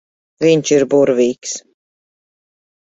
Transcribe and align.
Viņš 0.45 0.71
ir 0.77 0.87
burvīgs. 0.95 1.55